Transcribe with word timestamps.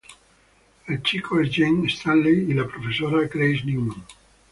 El 0.87 1.03
chico 1.03 1.39
es 1.39 1.55
James 1.55 1.93
Stanley 1.93 2.47
y 2.49 2.55
la 2.55 2.65
profesora 2.67 3.21
Grace 3.27 3.61
Newman. 3.63 4.03